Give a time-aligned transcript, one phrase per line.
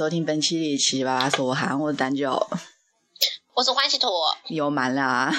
[0.00, 2.48] 收听本期的七七八八说汉，我是蛋九，
[3.52, 4.10] 我是欢喜坨，
[4.46, 5.30] 又满了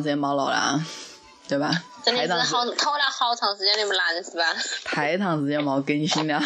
[0.00, 0.86] 长时间没落了啊，
[1.48, 1.70] 对吧？
[2.02, 4.44] 真的是好拖了好长时间你们男是吧？
[4.84, 6.40] 太长时间没更新了，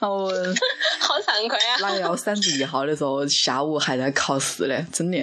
[0.00, 0.28] 我
[0.98, 1.76] 好惭愧啊！
[1.80, 5.18] 那个要三十一号的时候下午还在考试嘞，真的，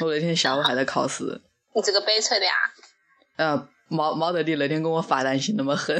[0.00, 1.40] 我那天下午还在考试，
[1.74, 2.52] 你这个悲催的呀！
[3.36, 5.96] 呃，冇冇得你那天给我发短信那么狠。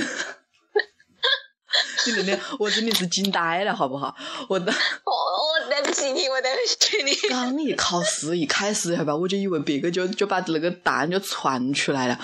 [2.07, 4.15] 你那天我真的是惊呆了，好不好？
[4.49, 7.15] 我当我我对不起你，我对不起你。
[7.29, 9.15] 刚一考试一开始，好吧？
[9.15, 12.19] 我就以为别个就就把那个答案就传出来了。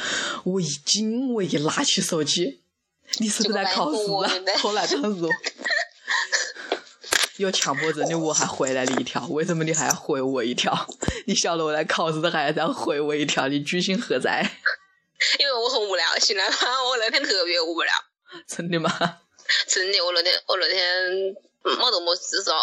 [0.44, 2.62] 我一惊，我一拿起手机，
[3.18, 4.30] 你是不是在考试啊？
[4.58, 5.28] 后来当时
[7.38, 10.86] 有强迫症的我还回来了一条，为什么你还要回我一条？
[11.26, 14.48] 你晓得我在考试的还要回我一条，你居心何在？
[15.40, 16.56] 因为我很无聊，醒来吧，
[16.88, 17.92] 我那天特别无聊，
[18.46, 19.18] 真的吗？
[19.66, 22.54] 真的，我那天我那天没得么事做，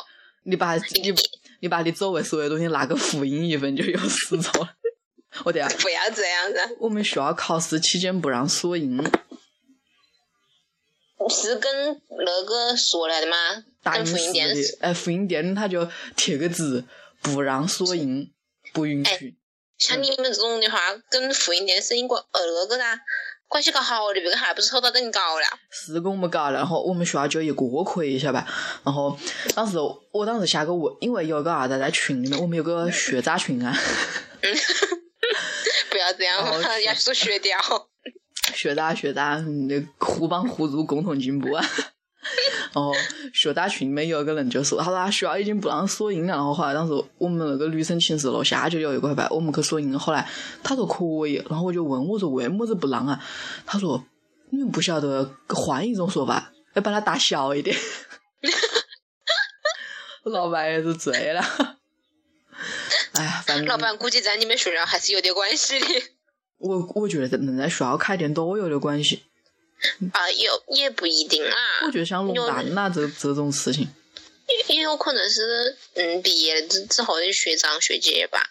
[0.43, 1.13] 你把你
[1.59, 4.75] 你把你周围所有东西拿个复印一份就有事做了。
[5.45, 6.75] 我等下，不要这样子。
[6.79, 8.97] 我们学校考试期间不让索引。
[11.29, 13.37] 是跟那个说来的吗？
[13.53, 16.83] 跟大英市复印店复印店他就贴个纸，
[17.21, 18.31] 不让索印，
[18.73, 19.35] 不允许。
[19.77, 22.99] 像你们这种的话，跟复印店是应该呃那个噻，
[23.51, 25.45] 关系搞好的，别个还不是偷到跟你搞了。
[25.69, 28.47] 是跟我们搞，然后我们学校就一个可以，晓得吧？
[28.85, 29.19] 然后
[29.53, 29.78] 当时
[30.13, 33.78] 我当时下个问，因为有个啥子在群里面，我们有个学渣群啊，
[35.91, 36.41] 不要这样
[36.85, 37.59] 要做学掉。
[38.56, 41.66] 学渣学渣，嗯那互帮互助，共同进步啊。
[42.73, 42.93] 然后
[43.33, 46.33] 学大群里面有一个人就说，他说他学校已经不让索印了。
[46.33, 49.97] 然后后来当时我们那个女生寝室楼下就有一个吧，我们去索印。
[49.97, 50.29] 后来
[50.63, 53.23] 他说可以，然后我就问我说为么子不让啊？
[53.65, 54.03] 他说
[54.51, 57.75] 你们不晓得换一种说法，要把它打小一点。
[60.25, 61.41] 老板也是醉了。
[63.13, 65.85] 哎呀，反正老板估计在你们学校还是有点关系的
[66.59, 69.23] 我我觉得能在学校开店都有点关系。
[70.13, 71.55] 啊，有也不一定啦，
[71.85, 73.87] 我觉得像龙蛋呐这这种事情，
[74.67, 78.49] 也也有可能是嗯毕业之之后的学长学姐吧。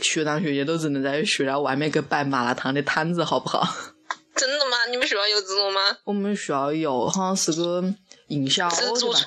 [0.00, 3.64] 学长学姐都只能在学校外面给摆麻辣烫的摊子，好不好？
[4.34, 4.86] 真的吗？
[4.90, 5.80] 你们学校有这种吗？
[6.04, 7.84] 我们学校有，好像是个
[8.26, 9.26] 营销自主的吧？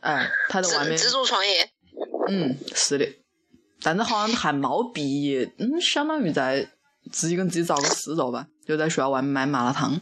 [0.00, 1.70] 哎，他在外面自，自主创业，
[2.28, 3.06] 嗯，是的，
[3.82, 6.68] 但是好像还没毕业，嗯，相当于在
[7.12, 10.00] 自己跟自己找个事做吧，就在学校外面卖麻辣烫。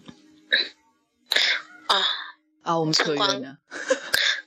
[2.68, 3.56] 啊，啊，我们扯远了。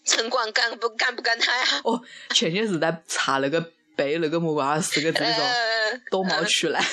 [0.06, 1.65] 城管干不干不干他呀？
[1.83, 3.59] 哦，前些是在查那个
[3.95, 6.83] 背那个木瓜四个字的时候，呃，都冒出来。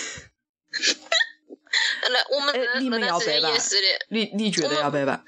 [2.11, 3.51] 那我们哎，你们要背吧？
[4.09, 5.23] 你你觉得要背吧？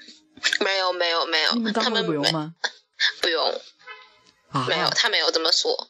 [0.61, 2.55] 没有没有没有你们，他们不用吗？
[3.21, 3.61] 不用，
[4.49, 5.89] 啊，没有，他没有这么说，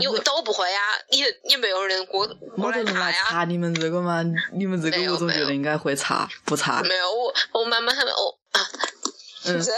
[0.00, 0.80] 因为都不会呀，
[1.10, 2.26] 也也没有人过
[2.56, 3.16] 过来查呀。
[3.28, 4.24] 查你们这个吗？
[4.52, 6.82] 你们这个我总觉得应该会查，不查。
[6.82, 8.38] 没有，我我妈妈他们我
[9.44, 9.70] 就是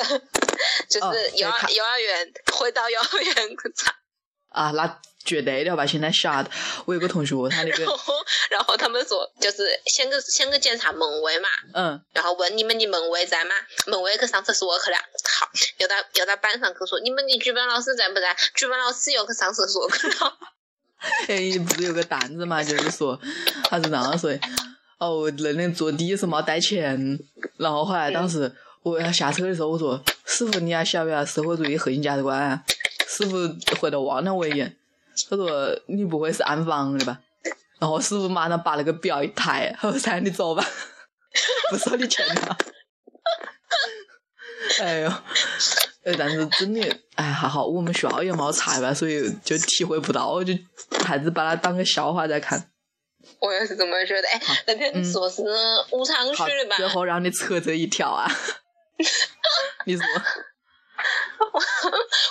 [0.88, 3.94] 就哦是幼儿幼儿园回到幼儿园去查，
[4.48, 5.84] 啊，那绝对的吧？
[5.84, 6.50] 现在吓的，
[6.84, 8.14] 我有个同学，他那个然后
[8.50, 13.50] 然后他们说就是先去先去检查门卫嘛，嗯，然后问你们的门卫在吗？
[13.86, 14.96] 门卫去上厕所去了。
[14.96, 18.36] 好，又到又到班上去说你们的举班老师在不在？
[18.54, 20.38] 举班老师又去上厕所去了。
[21.28, 23.20] 哎，不是有个段子嘛，就是说
[23.64, 24.40] 他是这样说的。
[24.98, 27.19] 哦，那天坐的是没带钱，
[27.58, 28.50] 然后后来当时
[28.86, 32.62] 我要下车的时候，我说师傅你要晓不晓得社会主义核心价值观啊？
[33.08, 33.36] 师傅
[33.80, 34.76] 回头望了我一眼，
[35.28, 37.18] 他说你不会是暗访的吧？
[37.80, 40.64] 然后师傅马上把那个表一抬，他说噻你走吧，
[41.70, 42.56] 不收你钱了。
[44.80, 45.08] 哎呦，
[46.04, 46.80] 呃，但是真的，
[47.16, 50.54] 哎，还好我们学校也没查吧，所以就体会不到，就
[51.04, 52.70] 还是把它当个笑话在看。
[53.40, 54.28] 我也是这么觉得。
[54.28, 55.42] 哎，那天说是
[55.90, 56.76] 武昌区，的吧？
[56.76, 58.30] 最后让你扯这一条啊！
[59.87, 60.04] 你说，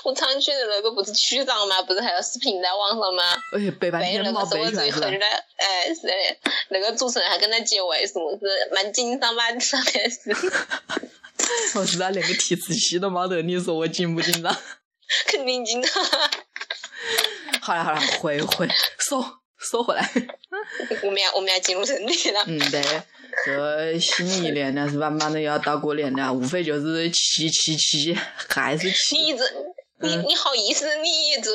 [0.06, 1.82] 武昌区的那个不是区长吗？
[1.84, 3.36] 不是还有视频在网上吗？
[3.54, 5.10] 哎，背半背天没那个主背出来是吧义核？
[5.10, 5.26] 心的，
[5.58, 6.14] 哎，是的，
[6.70, 9.48] 那个主持人还跟他结尾，什么是蛮紧张吧？
[9.60, 10.36] 上面是
[11.78, 14.56] 我是他连个提词器都没得，你说我紧不紧张？
[15.28, 16.04] 肯定紧张。
[17.62, 18.68] 好了好了，回回
[19.00, 19.24] 收
[19.70, 20.12] 收回来。
[21.04, 22.44] 我们要我们要进入正题了。
[22.48, 22.82] 嗯，对，
[23.46, 28.14] 这新一年呢是慢慢的要到过年了，无非就是七七七，
[28.48, 29.38] 还是七你。
[29.38, 29.44] 这
[30.00, 30.96] 你嗯你好意思？
[30.98, 31.10] 你
[31.42, 31.52] 这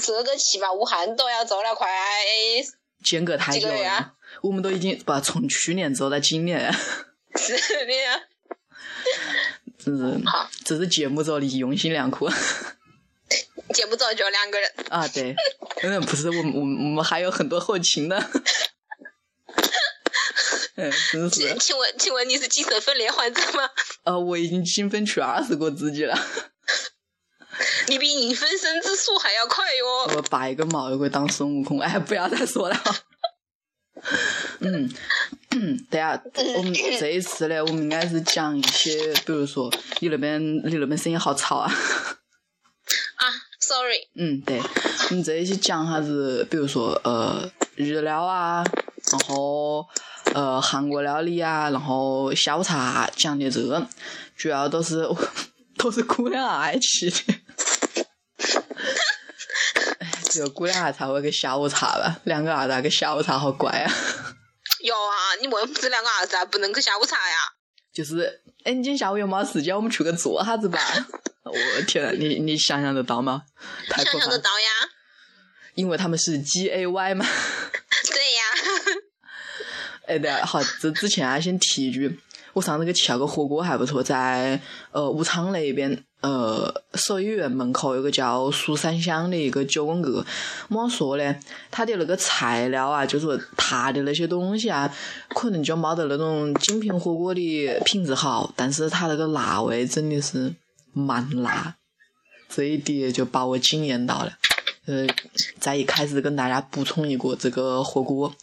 [0.00, 1.88] 这个七八武汉都要做了快
[3.04, 6.72] 间隔太久了啊，我们都已经把从去年做到今年，
[7.36, 8.22] 是的呀。
[9.78, 12.28] 真是好，这是节目组的用心良苦
[13.74, 15.06] 节目组就两个人，啊！
[15.08, 15.34] 对，
[15.82, 18.16] 嗯，不是我们我们我们还有很多后勤呢，
[20.76, 23.68] 嗯，真请是，请问请问你是精神分裂患者吗？
[24.04, 26.16] 呃，我已经精分去二十个自己了，
[27.88, 30.16] 你比影分身之术还要快哟。
[30.16, 32.82] 我拔一个毛又会当孙悟空，哎，不要再说了。
[34.60, 34.88] 嗯，
[35.90, 36.20] 对啊，
[36.56, 41.72] 我们这一次呢，我们应该是讲一些，比如说你那边你那边声音好吵啊。
[43.66, 44.60] 啊，sorry，嗯，对，
[45.10, 48.64] 我们这一期讲哈子，比如说呃日料啊，
[49.10, 49.84] 然后
[50.34, 53.86] 呃韩国料理啊，然后下午茶讲的这个，
[54.36, 55.06] 主要都是
[55.76, 57.16] 都是姑娘爱吃的。
[59.98, 63.92] 哎， 只有姑娘儿才会给下午茶吧，两个儿子给下午茶好乖啊。
[64.80, 67.36] 有啊，你为什么这两个儿子啊不能去下午茶呀？
[67.92, 69.74] 就是，哎，你今天下午有没时间？
[69.74, 70.78] 我们去个坐哈子吧。
[71.50, 73.42] 我天呐，你你想象得到吗？
[73.88, 74.30] 太想可怕了。
[74.30, 74.66] 象得到呀。
[75.74, 77.24] 因为他们是 G A Y 嘛。
[78.10, 78.42] 对呀，
[80.06, 82.18] 哎，对啊，好，这之前啊，先提一句，
[82.54, 84.60] 我上次去吃了个火锅还不错，在
[84.92, 90.24] 呃武昌那边，呃手艺园门口有个叫蜀山香的一个九宫格，
[90.68, 91.36] 么说呢？
[91.70, 94.90] 它的那个材料啊，就是说它的那些东西啊，
[95.28, 100.54] 可能就没得那种精品火锅的品质好，但是它那个辣味真的是
[100.96, 101.76] 蛮辣，
[102.48, 104.38] 这一点就把我惊艳到了。
[104.86, 105.06] 呃，
[105.60, 108.34] 在一开始跟大家补充一个这个火锅，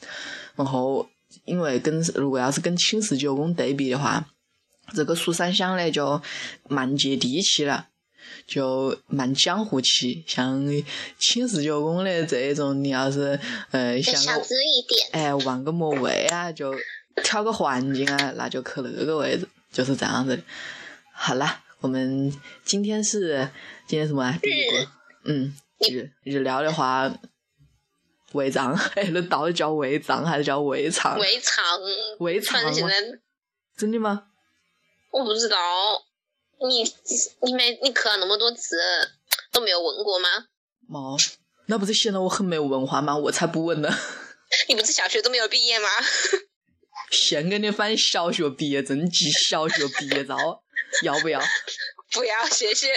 [0.55, 1.09] 然后
[1.45, 4.27] 因为跟如果要是跟青石九宫对比的话，
[4.93, 6.21] 这个蜀山香呢就
[6.67, 7.87] 蛮接地气了，
[8.45, 10.23] 就蛮江湖气。
[10.27, 10.63] 像
[11.17, 13.39] 青石九宫的这一种，你要是
[13.71, 15.09] 呃想个小资一点。
[15.11, 16.71] 哎玩个么位啊，就
[17.23, 20.43] 挑个环境啊，那就去那个位置，就是这样子的。
[21.13, 23.49] 好了，我们今天是
[23.85, 24.39] 今天什么啊？
[24.41, 24.87] 日，
[25.25, 27.13] 嗯，日日料的话，
[28.31, 31.19] 胃胀，哎，那到底叫胃胀还是叫胃肠？
[31.19, 31.61] 胃肠，
[32.19, 32.63] 胃肠吗？
[32.63, 33.19] 反正现在
[33.75, 34.27] 真的吗？
[35.11, 35.57] 我不知道，
[36.69, 36.83] 你
[37.41, 38.77] 你没你磕了那么多次
[39.51, 40.29] 都没有问过吗？
[40.87, 41.17] 毛，
[41.65, 43.17] 那不是显得我很没有文化吗？
[43.17, 43.89] 我才不问呢。
[44.69, 45.89] 你不是小学都没有毕业吗？
[47.13, 50.35] 先给你翻小学毕业证及小学毕业照，
[51.03, 51.39] 要不要？
[52.11, 52.87] 不要，谢谢。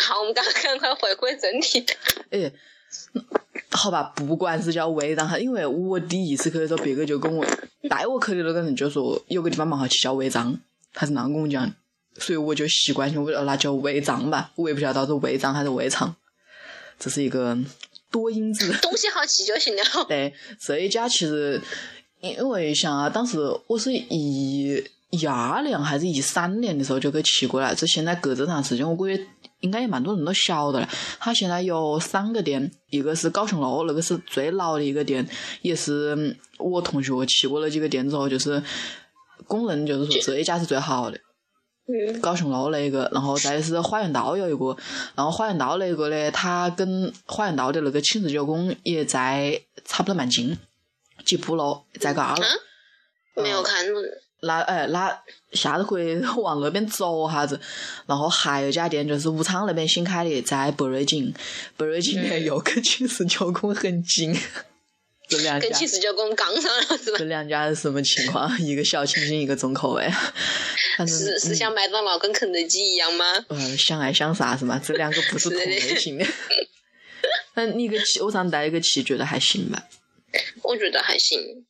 [0.00, 1.84] 好，我们赶赶快回归正题。
[2.30, 2.52] 哎，
[3.70, 7.44] 好吧，不管是叫胃胀哈，因为我第一次去的时候，别个就跟我
[7.88, 10.58] 带我去的那个人就说有个地方蛮好吃，叫胃胀，
[10.94, 11.74] 他是那样跟我讲的，
[12.18, 16.14] 所以我就习惯性我说那叫胃胀吧，我也不晓得到底是胃胀还是胃肠，
[16.98, 17.58] 这是一个
[18.10, 18.72] 多音字。
[18.80, 19.82] 东西好吃就行了。
[20.08, 21.60] 对，这一家其实
[22.20, 29.26] 因为像啊，当时我是一一二年还是一三年的时候就给吃过了，这现在隔这长时间，我估计
[29.60, 30.88] 应该有蛮多人都晓得了。
[31.18, 35.26] 它现在有三个店，一个是高雄路，那个是最老的一个店，
[35.62, 38.62] 也是我同学骑过了几个店之后，就是
[39.46, 41.18] 公认就是说这一家是最好的。
[42.20, 44.76] 高雄路那个，然后再是花园道有一个，
[45.14, 50.58] 然后花园道那个呢，它跟花园道的那个寝室九宫也在差不多蛮近，
[51.26, 52.42] 吉普路在个二楼。
[53.42, 53.84] 没有看。
[54.40, 55.18] 那哎，那
[55.52, 57.60] 下次可以 往那边走哈子。
[58.06, 61.34] 然后还有家店就是武昌那边新开的，在北瑞景，
[61.76, 64.34] 北瑞景呢又跟寝室九宫很近。
[65.28, 67.24] 这两家跟起司就跟我们杠上了是吧这？
[67.24, 68.48] 两家是什么情况？
[68.62, 70.08] 一个小清新，一个重口味。
[70.98, 73.24] 是是嗯像麦当劳跟肯德基一样吗？
[73.48, 74.80] 嗯，相爱相杀是吗？
[74.84, 76.24] 这两个不是同类型的。
[77.54, 79.82] 那你个气，我上带一个气，觉得还行吧？
[80.62, 81.64] 我觉得还行，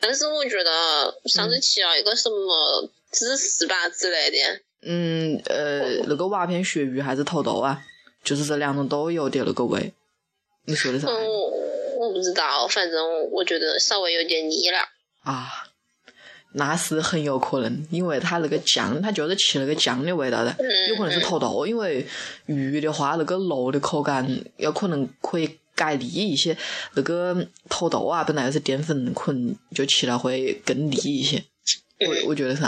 [0.00, 7.82] 但是我觉得上次吃了一个什么芝士吧之类的，嗯，呃，那个瓦片鳕鱼还是土豆啊，
[8.24, 9.92] 就是这两种都有点那个味。
[10.64, 11.06] 你说的啥？
[11.08, 11.14] 嗯，
[11.98, 14.78] 我不知道，反正我觉得稍微有点腻了。
[15.22, 15.68] 啊，
[16.52, 22.06] 那是很有可能，因为它那个酱，它就是吃那个酱的味道的，嗯有可能是土豆，因为
[22.46, 26.58] 鱼的话，那个肉的口感有可能可以改腻一些，
[26.94, 31.44] 那个土豆啊，本来又是淀粉，可能就吃了会更腻一些。
[32.00, 32.62] 我我觉得是，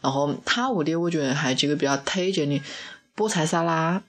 [0.00, 2.60] 然后他屋里我觉得还几个比较推荐的
[3.14, 4.02] 菠菜沙拉，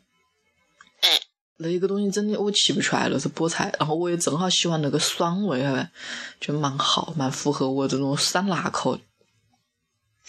[1.02, 1.10] 哎，
[1.58, 5.92] 那一个东西真的我吃不出来了是菠菜，然后我也正好喜欢那个酸味，晓得吧
[6.40, 8.98] 就蛮好，蛮符合我这种酸辣口。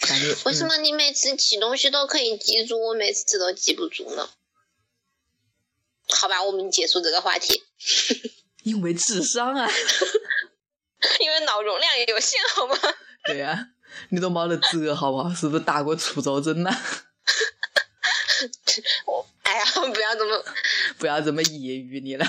[0.01, 4.29] 感觉为什么你每次吃东西都可以记住，我每次都记不住呢？
[6.07, 7.63] 好吧，我们结束这个话题，
[8.63, 9.69] 因为智商啊，
[11.21, 12.75] 因为脑容量也有限，好吗？
[13.25, 13.67] 对呀、
[14.09, 15.29] 你都没得辙好不好？
[15.33, 16.69] 是不是打过滁州针呐、
[19.07, 19.63] 我哎呀，
[19.93, 20.43] 不要这么，
[20.97, 22.25] 不要这么揶揄你了。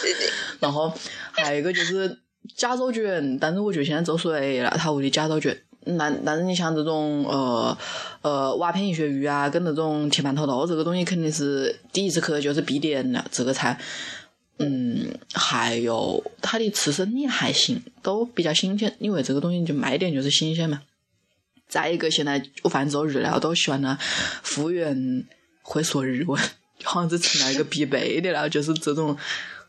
[0.00, 0.92] 对对，然后
[1.32, 2.18] 还有一个就是
[2.56, 5.64] 加州卷，但是我觉得现在做水了，他屋里加州卷。
[5.98, 7.76] 但但是你像这种呃
[8.22, 13.76] 呃瓦片鳕鱼啊，跟那种铁板土豆这个东西肯定是第一次去就是必点的这个菜。
[14.58, 20.82] 嗯，还有它的刺身也还行，都比较新鲜，因为这个东西就卖点就是新鲜嘛。
[21.68, 23.98] 再一个，现在我反正做日料都喜欢呢，
[24.42, 25.24] 服务员
[25.62, 26.40] 会说日文，
[26.84, 29.16] 好像是成了一个必备的了，就是这种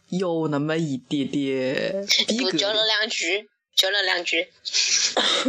[0.09, 2.85] 有那么一点点 就那的。
[2.85, 4.47] 两句，教了两句，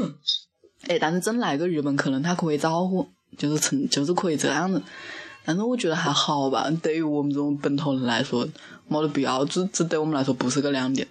[0.87, 4.81] 哎，但是真来个日本客人，他可以招呼，就是成就是可以这样子。
[5.45, 8.49] 但是我觉得还好吧，对于我们这种本土人来说，
[8.89, 11.07] 没得必要，这这对我们来说不是个亮点。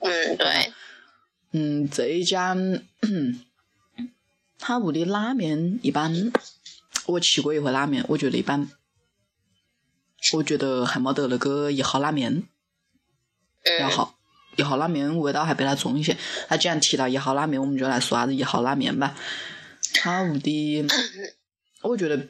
[0.00, 0.72] 嗯，对，
[1.52, 2.56] 嗯，这一家，
[4.58, 6.32] 他屋的拉面一般，
[7.06, 8.68] 我吃过一回拉面，我觉得一般。
[10.32, 12.42] 我觉得还没得那个一号拉面
[13.78, 14.18] 要嗯，好，
[14.56, 16.16] 一号拉面味道还比它重一些。
[16.48, 19.14] 他既然提到一号拉面，我们就来说下子一号拉面吧。
[19.94, 20.84] 他屋的，
[21.82, 22.28] 我觉得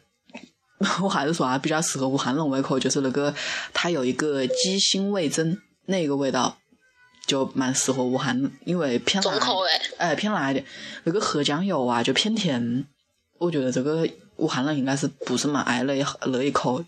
[1.02, 3.34] 我还是说啊，比较适合武汉人胃口，就是那个
[3.72, 6.58] 它有一个鸡心味增，那个味道
[7.26, 10.64] 就蛮适合武汉，因为偏重口味，哎，偏辣一点。
[11.04, 12.86] 那个黑酱油啊，就偏甜。
[13.38, 16.84] 我觉得这个武汉人应该是不是蛮爱那一那一口，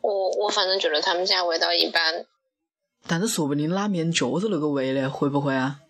[0.00, 2.24] 我我反正觉得他们家味道一般，
[3.06, 5.80] 但是说不定拉面就是那个味嘞，会不会啊？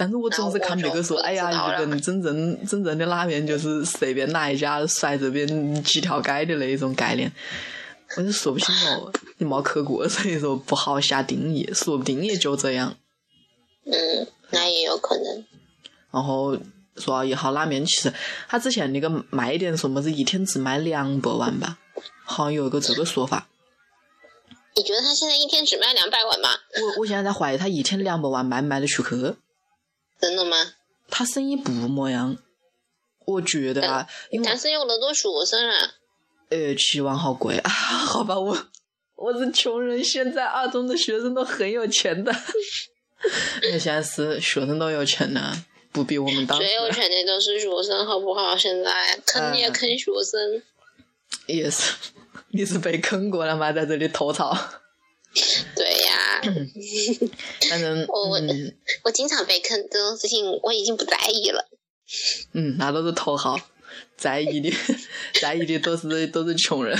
[0.00, 5.46] 但是我总是看别个说，哎呀，日本真正 真正的拉面就是随便哪一家甩这边
[5.82, 7.30] 几条街的那一种概念，
[8.16, 12.96] 我就说不清楚，你没去过， 所以说不好下定义，说不定也就这样。
[13.84, 15.44] 嗯，那也有可能。
[16.10, 16.56] 然后
[16.96, 18.10] 说到一号拉面，其实
[18.48, 21.76] 他之前那个卖点说么子一天只卖两百万吧，
[22.24, 23.48] 好像有一个这个说法。
[24.74, 26.48] 你觉得他现在一天只卖两百万吗？
[26.96, 29.34] 我我现在在怀疑他一天两百万卖不卖得出去，
[30.20, 30.56] 真的吗？
[31.08, 32.36] 他生意不么样。
[33.26, 35.94] 我觉得啊，因为但是有那么多学生啊，
[36.48, 38.56] 呃七万好贵啊， 好吧，我
[39.14, 42.32] 我是穷人，现在二中的学生都很有钱的，
[43.62, 45.52] 那现在是学生都有钱呢，
[45.92, 48.56] 不比我们当时最有钱的都是学生，好不好？
[48.56, 50.62] 现在坑也坑学生，
[51.46, 51.92] 也是，
[52.48, 53.70] 你是被坑过了吗？
[53.72, 54.56] 在这里吐槽，
[55.76, 56.40] 对呀，
[57.70, 61.68] 反正 我嗯我经常被坑这种事情，我已经不在意了。
[62.52, 63.58] 嗯，那都是头号，
[64.16, 64.70] 在意的
[65.40, 66.98] 在意的都是都是穷人。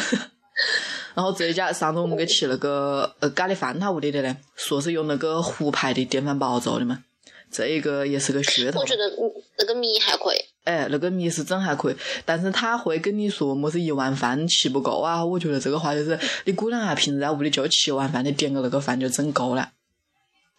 [1.14, 7.02] 然后这一家上次我们给吃那个呃咖喱饭，他屋里的呢，说是用那个湖牌的电饭煲做的嘛，
[7.50, 8.86] 这一个也是个噱头我。
[8.86, 15.24] 觉得嗯那个米还可以，哎，那个米是真还可以，但是他会跟你说么是一碗饭吃不够啊。
[15.24, 19.72] 我觉得这个话就是你姑娘啊，平时在屋里就吃一碗饭，你点个那个饭就真够了，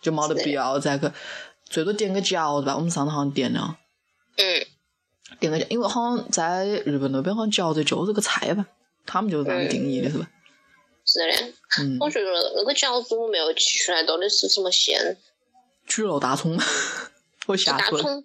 [0.01, 1.09] 就没得必要再去，
[1.65, 2.75] 最多点个饺子吧。
[2.75, 3.77] 我们上次好像点了。
[4.37, 4.65] 嗯，
[5.39, 8.65] 点个饺，因为好像在日本那边好像饺子就是个菜吧，
[9.05, 10.27] 他们就是这样定义的，是吧？
[11.05, 11.53] 是的。
[11.79, 15.17] 嗯，我觉得那个饺子我没有吃出来到底是什么馅，
[15.85, 16.57] 猪肉大葱，
[17.45, 18.23] 我吓出了。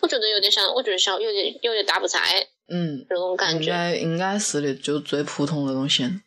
[0.00, 3.64] 我觉得有点像，我觉得像有点有点大白菜嗯，这种感觉。
[3.64, 6.20] 应该应该是的，就最普通那种馅，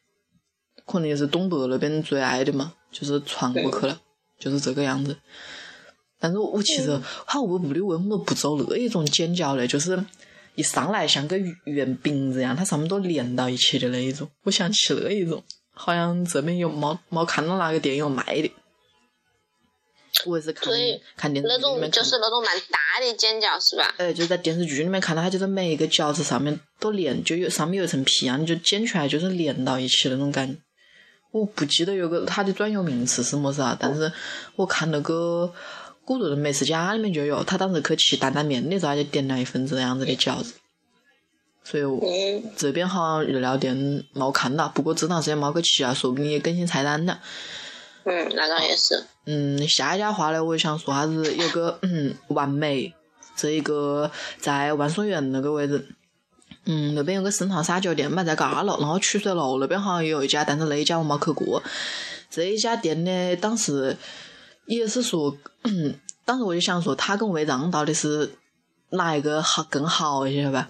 [0.86, 4.00] 可能也是东北那边最爱的嘛，就是传过去了。
[4.40, 5.18] 就是这个样子。
[6.18, 9.68] 但是我其实他我屋里为什么不做那一种剪角呢？
[9.68, 10.02] 就是
[10.56, 14.30] 一上来像个圆饼子一样，它上面都连到一起的那一种。
[14.44, 18.50] 我想吃那一种，好像这边有没没看到哪个店有卖的。
[20.26, 23.94] 我也是看所以看电视那剧里面就是那种蛮大的煎饺是吧？
[23.98, 30.60] 哎，就在电视剧里面看到，它就是每一个饺子上面都连，就有上面有一层皮啊，你就煎出来就是连到一起那种感觉。
[31.32, 34.12] 我不记得有个它的专有名词是么子啊，但是
[34.56, 35.54] 我看那个
[36.04, 40.54] 古都的美食家里面就有，他当时去吃担担面的时候，他就点了一份这样子的饺子。
[41.64, 47.20] 所以我嗯，这边好像日料店没看到，不过这段时间没去吃啊，说不定也更新菜单了。
[48.06, 49.06] 嗯，那倒也是。
[49.26, 52.94] 嗯，下一家话呢，我想说下子有个嗯完美，
[53.36, 55.88] 这一个在万松园那个位置，
[56.66, 61.62] 嗯，那边有个生蚝沙酒店嘛，在嘎楼，然后曲水楼那边好像也有一家，但是那一家我没去过。
[62.30, 63.96] 这一家店呢，当时
[64.66, 68.32] 也是说，嗯，当时我就想说，他跟味章到底是
[68.92, 70.70] 哪一个好更好一些吧？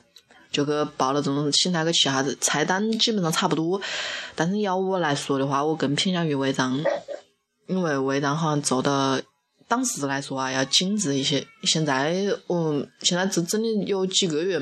[0.51, 3.79] 就去报了这种请他去吃下子，菜单基本上差不多，
[4.35, 6.81] 但是要我来说的话，我更偏向于味章。
[7.69, 9.23] 因为味道好像做的
[9.67, 11.45] 当时来说啊要精致一些。
[11.63, 14.59] 现在嗯，现在这真的有几个月，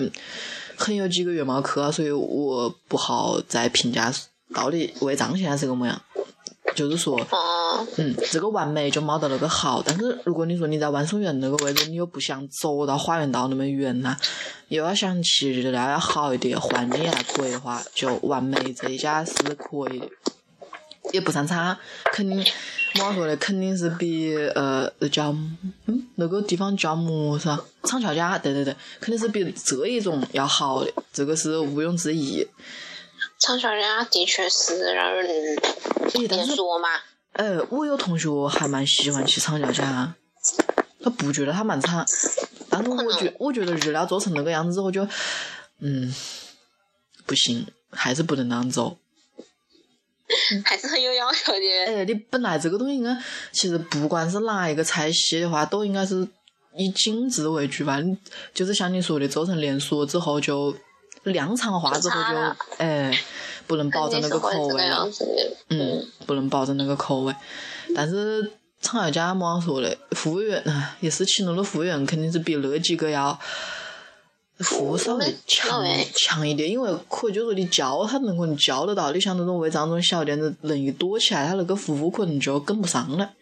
[0.75, 4.13] 很有几个月没去了，所以我不好再评价
[4.53, 6.01] 到底味章现在是个么样。
[6.75, 9.81] 就是说，哦，嗯，这个完美就没得那个好。
[9.83, 14.15] 但是如果你说你在万松园那个位置，你又不想走到花园道那么远呐、
[14.67, 20.09] 又要想吃日料要好一点，环境也还可以的话，就完美这一家是可以的。
[21.13, 21.79] 也不算差，
[22.11, 22.45] 肯定，
[22.93, 23.35] 怎么说的？
[23.37, 25.31] 肯定是比呃叫
[25.85, 27.63] 嗯那个地方叫么子啊？
[27.83, 32.47] 厂桥家，对对对，肯定是比这一种要好的，这个是毋庸置疑。
[33.39, 35.59] 长桥家的确是让人诶，
[36.11, 36.89] 但是连说嘛。
[37.33, 40.15] 呃，我有同学还蛮喜欢去厂桥家，
[41.03, 42.03] 他不觉得他蛮差，
[42.69, 45.07] 但是我觉我觉得日料做成那个样子之后就，
[45.79, 46.11] 嗯，
[47.27, 48.97] 不行，还是不能那样做。
[50.63, 51.59] 还是很有要求的。
[51.87, 53.15] 哎，你本来这个东西应该，
[53.51, 56.27] 其实不管是哪一个菜系的话，都应该是
[56.75, 57.99] 以精致为主吧。
[57.99, 58.17] 你
[58.53, 60.75] 就是像你说的，做成连锁之后就
[61.23, 62.37] 量产化之后就
[62.77, 63.11] 哎，
[63.65, 65.09] 不能保证那个口味了。
[65.69, 67.35] 嗯，不能保证那个口味。
[67.95, 73.37] 但是厂家家么样说的，服务员唉也是请了的服务员，肯定是比那几个要
[74.59, 75.83] 服务稍微强
[76.15, 83.33] 强一点，因为可以就说你教他能可能教得到，你像那种违章那种小店子，人一多起来，他那个服务可能就跟不上了。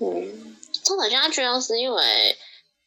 [0.00, 2.36] 嗯，长小家主要是因为，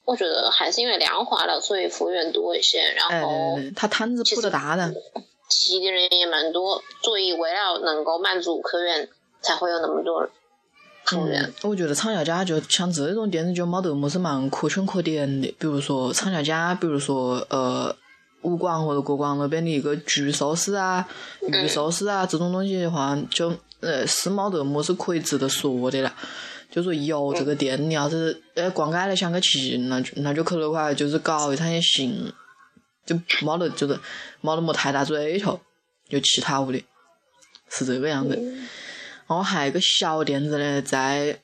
[0.06, 4.94] 我觉得还是因为量化了，所以服务员多一些，然哎，后他摊子铺的大的，
[5.50, 9.10] 骑的人也蛮多，所以为了能够满足客源，
[9.42, 10.30] 才会有那么多
[11.18, 17.96] 嗯。，我觉得厂家家就像这种店子就没得么子蛮可圈可点的，比如说厂家家，比如说呃
[18.42, 21.08] 武广或者国广那边的一个焗寿司啊、
[21.42, 26.14] 鱼寿司啊这种东西的话，就呃是没得么子可以值得说的了。
[26.72, 29.40] 就说有这个店，你要是呃逛街来想去
[29.72, 32.32] 吃，那就那就去那块就是搞一场也行，
[33.08, 34.00] 就没得就是
[34.42, 35.60] 没得么太大追求，
[36.08, 36.80] 就其他屋的，
[37.70, 38.38] 是这个样子。
[39.30, 41.40] 然后还有一个小店子呢，在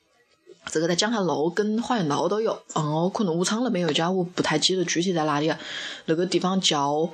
[0.72, 2.60] 这个在江汉路跟花园道都有。
[2.74, 5.60] 然后可能武昌那边有一家，我不太记得具体在哪里了。
[6.06, 7.08] 那个地方叫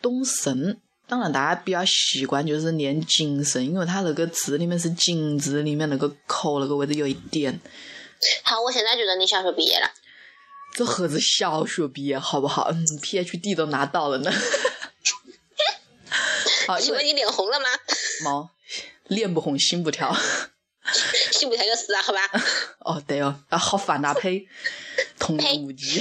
[0.00, 0.74] 东盛，
[1.06, 7.60] 当然大家比较习惯就是念景盛，因为它那个字里面是景字，里面那个口那个位置有一点。
[8.42, 9.90] 好，我现在觉得你小学毕业了，
[10.74, 12.70] 这何止小学毕业好不好？
[12.70, 14.32] 嗯，PhD 都拿到了呢。
[16.66, 17.66] 好，请问你脸红了吗？
[18.24, 18.50] 毛
[19.08, 20.14] 脸不红心不跳。
[21.32, 22.20] 心不跳就死啊，好吧？
[22.80, 24.14] 哦，对哦，啊，好烦啊！
[24.14, 24.46] 呸，
[25.18, 26.00] 童言无忌。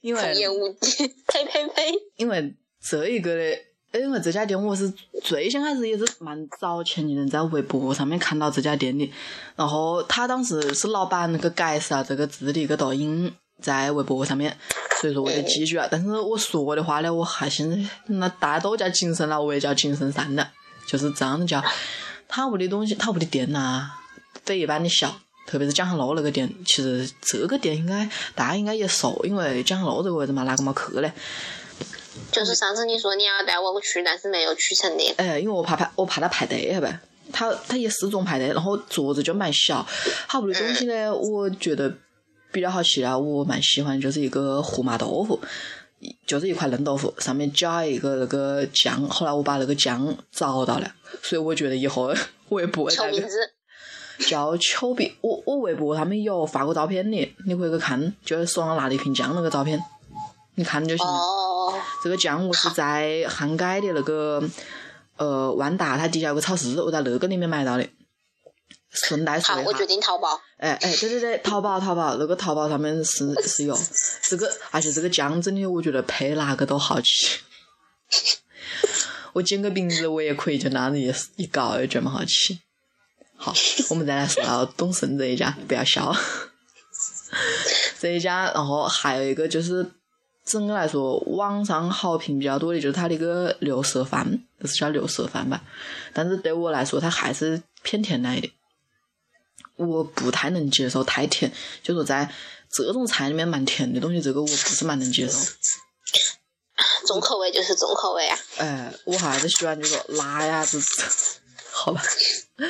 [0.00, 1.94] 因童言无忌，呸呸呸！
[2.16, 4.90] 因为这一个的，因为这家店我是
[5.22, 9.12] 最先开始也是蛮早前的人在微博上面看到这家店的，
[9.56, 14.56] 然后他当时是老板那个改是啊这个字的一个抖音在微博上面，
[15.02, 15.86] 所以说我就记住了。
[15.90, 20.50] 但是我说的话呢，我还现在那大家都叫谨慎了，我也叫谨慎三了，
[20.86, 21.62] 就是这样的叫。
[22.28, 23.90] 他屋的东西，他屋的店呐、
[24.44, 26.48] 非一般的小，特别是江汉路那个店。
[26.64, 31.10] 其实这个店应该大家应该也熟，因为江汉路这个位置嘛，哪个没去嘞？
[32.30, 35.14] 就是上次你说你要带我去，但是没有去成的。
[35.16, 37.00] 哎，因为我怕排，我怕他排队，晓得吧？
[37.32, 39.86] 他他也是种排队，然后桌子就蛮小。
[40.26, 41.94] 他屋的东西呢，我觉得
[42.52, 45.40] 比较好吃啊，我蛮喜欢，就是一个胡麻豆腐。
[46.00, 52.14] 一就是一块嫩豆腐，上面加一个那个酱，后来我把那个酱找到了，所以我觉得以后
[52.48, 53.36] 我也不会再去臭名字，
[54.28, 59.82] 叫丘比，我我微博上面有发过照片的，你可以去看，就是手上拿了一瓶酱那个照片，
[60.54, 61.12] 你看就行了。
[61.12, 64.42] 哦，这个酱我是在汉街的那个
[65.16, 67.86] 呃万达，它底下有个超市，我在那个里面买到的。
[68.90, 70.40] 顺带说，一下我决，定淘宝。
[70.56, 73.78] 哎哎，对对对，淘宝淘宝那个淘宝上面是是有
[74.22, 77.38] 这个，而且这个酱真的我觉得配哪个都好吃。
[79.34, 82.58] 我剪个饼子我也可以就那样一一搞，也觉得蛮好吃。
[83.36, 83.54] 好，
[83.90, 86.12] 我们再来说到东胜这一家，不要笑。
[88.00, 89.88] 这一家，然后还有一个就是
[90.44, 94.26] 整个来说，网上好评比较多的就是它那个六色饭，
[94.60, 95.62] 就是叫六色饭吧。
[96.12, 98.50] 但是对我来说，它还是偏甜奶的。
[99.78, 101.50] 我不太能接受太甜，
[101.82, 102.30] 就说在
[102.70, 105.38] 这种菜里面蛮甜的东西，这个我不是蛮能接受。
[107.06, 108.38] 重口味就是重口味啊。
[108.58, 110.78] 哎，我还是喜欢这个辣呀，这
[111.70, 112.02] 好吧。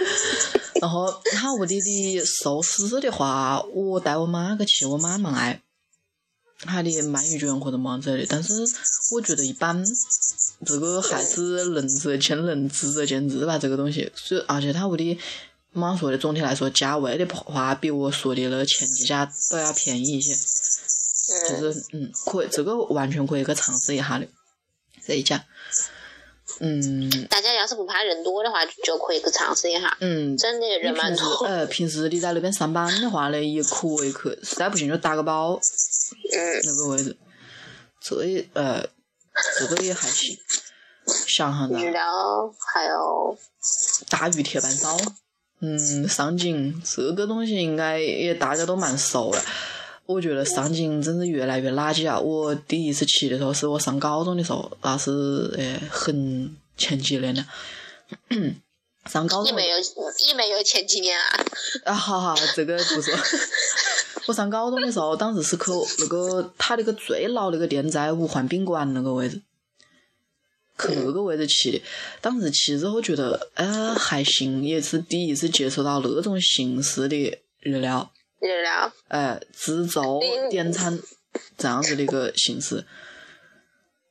[0.80, 5.60] 然后他屋里的寿司的话，我带我妈去吃，我妈蛮爱
[6.60, 8.52] 他的鳗鱼卷或者么子的，但是
[9.14, 9.84] 我觉得一般。
[10.66, 14.10] 这个还是仁者见仁，智者见智吧，这个东西。
[14.14, 15.18] 所以，而且他屋里
[15.72, 20.32] 妈说的，总体来说价位的话，比我说的那前几家都要便宜一些。
[21.30, 24.26] 嗯，就是嗯，可以，这个完全可以去尝试一下的
[25.06, 25.44] 这一家。
[26.60, 29.94] 嗯大家要是不怕人多的话，就可以去尝试一下。
[30.00, 31.44] 嗯，真的人蛮多。
[31.44, 35.60] 呃，平时你在那边上班的话呢，也可以去，实在不行就打个包
[36.34, 37.16] 嗯，那个位置。
[38.00, 38.82] 这也呃，
[39.58, 40.36] 这个也还行。
[41.26, 42.02] 想想到日料
[42.74, 43.38] 还有
[44.08, 44.96] 大鱼铁板烧，
[45.60, 49.42] 嗯，上井这个东西应该也大家都蛮熟了。
[50.06, 52.18] 我觉得上井真是越来越垃圾啊！
[52.18, 55.10] 我第一次去的时候是我上高中的时候，那是
[55.58, 57.44] 呃很前几年了。
[59.10, 59.76] 上高中也没有
[60.28, 61.44] 也没有前几年啊。
[61.84, 63.14] 啊，好好，这个不说。
[64.26, 65.64] 我上高中的时候，当时是去
[65.98, 69.42] 那个他那个最老那个店在五环宾馆那个位置，
[70.78, 71.82] 去那个位置去的。
[72.20, 77.16] 当时去之后觉得，呃，还行，也是第一次接触到那种形式的
[77.60, 78.10] 日料，
[78.40, 80.98] 日料，哎，自助嗯点餐
[81.56, 82.84] 这样子的一个形式。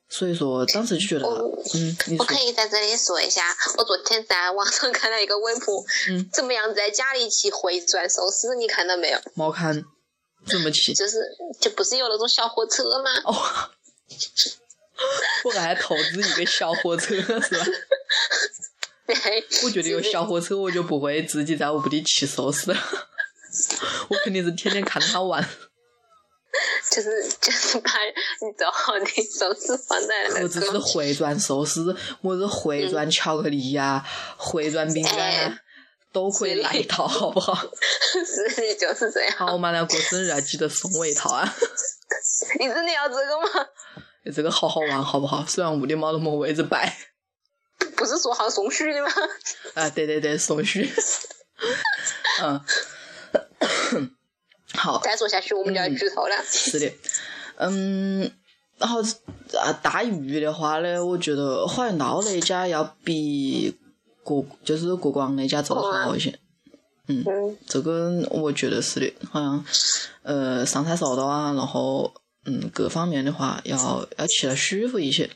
[0.09, 3.43] 所以说，当时就觉得，嗯，我可，以在这里说一下，
[3.77, 8.55] 我昨天在网上看到一个微博，嗯，怎么样在家里吃回转寿司？
[8.55, 9.19] 你看到没有？
[9.33, 9.83] 没看
[10.45, 10.93] 怎么去？
[10.93, 11.17] 就是
[11.59, 13.11] 就不是有那种小火车吗？
[13.25, 13.35] 哦，
[15.45, 17.65] 我还投资一个小火车 是吧？
[19.63, 22.77] 我觉得有小火车，我就不会自己在屋里吃寿司了。
[24.09, 25.41] 我肯定是天天看他玩，
[26.91, 27.91] 就是就是把
[28.41, 29.05] 你做好的
[29.39, 34.05] 寿司放在那我只是个，回转寿司，我是回转巧克力呀、
[34.35, 35.59] 回转饼干呀、哎
[36.13, 37.53] 都可以来一套，好不好？
[38.25, 39.35] 是的，就是这样。
[39.37, 41.53] 好，我马上过生日要记得送我一套啊！
[42.59, 43.67] 你真的要这个吗？
[44.31, 45.45] 这个好好玩， 好不好？
[45.45, 46.95] 虽然屋里没那么位置摆，
[47.95, 49.09] 不是说好送许的吗？
[49.75, 50.89] 啊，对对对，送许。
[52.43, 52.61] 嗯，
[54.75, 56.35] 好，再说下去我们就要剧透了。
[56.47, 56.91] 是的，
[57.57, 58.31] 嗯，
[58.77, 59.01] 然后
[59.59, 63.75] 啊，大鱼的话呢，我觉得花园道那家要比
[64.23, 66.37] 国就是国光那家做的好一些。
[67.07, 67.23] 嗯，
[67.65, 69.65] 这个我觉得是的，好像
[70.23, 72.13] 呃上菜速度啊，然后
[72.47, 75.29] 嗯各方面的话要要吃得舒服一些。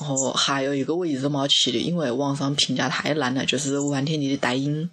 [0.00, 4.90] 然后还有一个我一直没去的，因为网上评价太烂了，就是武汉天地的代饮，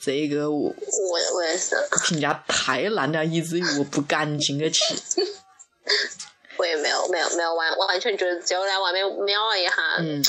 [0.00, 4.94] 这个我我我也是，评价太烂了，以至于我不敢进去吃。
[6.58, 10.24] 我也没有没有没有完完全就是只有在外面瞄了一下，嗯，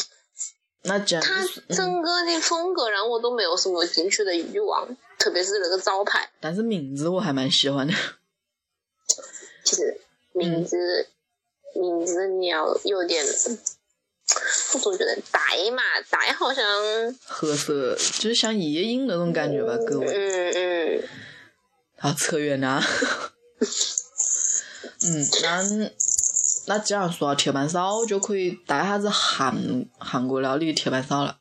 [0.83, 7.93] 那这样它子，嗯，整个的风格让我都没有什么进去的欲望，特别是那个招牌，但是名字我还蛮喜欢的。
[9.69, 10.01] 其实
[10.33, 11.07] 名字、
[11.75, 13.23] 名字你要有点，
[14.73, 16.65] 我总觉得呆嘛，呆好像，
[17.23, 20.07] 褐色就是像夜莺那种感觉吧，各位。
[20.07, 21.03] 嗯嗯，
[21.97, 22.81] 好，扯远了。
[25.05, 25.61] 嗯，那
[26.65, 31.37] 那既然说到铁板烧，就可以带下子韩韩国料理铁板烧了。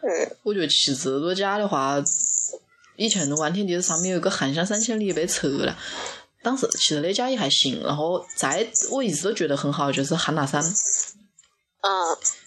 [0.00, 2.00] 嗯，我觉得去这多家的话，
[2.94, 5.76] 以前的万天地上面有个韩香三千里被撤了，
[6.44, 7.82] 当时其实那家也还行。
[7.82, 10.62] 然后再我一直都觉得很好，就是汉拿山。
[10.62, 11.90] 嗯，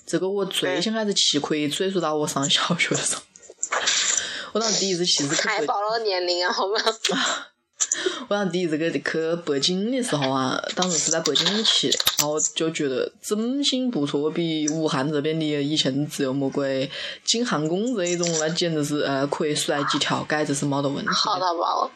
[0.05, 3.21] 这个我最先开始去可以追溯到我上小学的时候。
[4.53, 6.75] 我当时第一次去是去追太暴露年龄啊，好吗？
[8.27, 16.89] 我当时第一次去去北京的时候啊，当时是在北京去，然后就觉得真心不错，比武汉这边的以前自由魔鬼、
[17.23, 21.41] 京汉宫这一种，那简直是呃可以甩几条街，这是没得问题好的。
[21.41, 21.91] 到爆。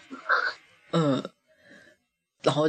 [0.91, 1.23] 嗯，
[2.41, 2.67] 然后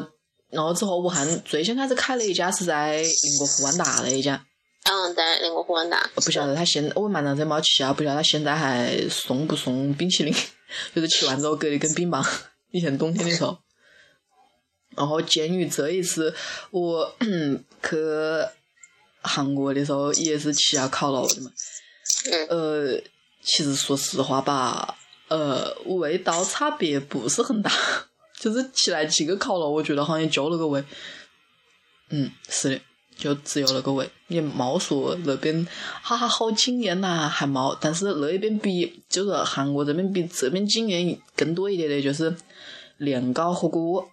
[0.51, 4.45] 然后之后武汉最先开始开了一家是在宁国湖湾大那一家，
[4.85, 6.11] 嗯，在宁国湖湾大。
[6.15, 10.35] 不晓得他现我蛮长时间没去啊，不晓得他现在还送不送冰淇淋，
[10.95, 12.25] 就是吃完之后隔了一根冰棒。
[12.71, 13.59] 以前冬天的时候，
[14.97, 16.35] 然后鉴于这一次
[16.71, 17.15] 我
[17.83, 17.97] 去
[19.23, 21.51] 韩国的时候也是吃下烤肉的嘛，
[22.31, 23.03] 嗯，呃，
[23.43, 24.97] 其实说实话吧，
[25.29, 27.71] 呃，味道差别不是很大，
[28.43, 30.83] 就是起来几个烤肉，我觉得好像就那个味。
[32.11, 32.81] 嗯，是的，
[33.17, 35.65] 就只有那个味，也没说那边
[36.03, 37.79] 哈哈好惊艳呐、还没。
[37.81, 42.35] 但是那边比就是韩国这边比这边惊艳更多一点的就是
[42.99, 44.09] 年糕火锅。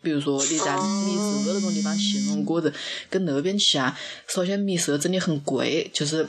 [0.00, 2.72] 比如说你在米市那种地方吃那种果子，
[3.10, 3.98] 跟那边吃啊，
[4.28, 6.28] 首先米市真的很贵，就是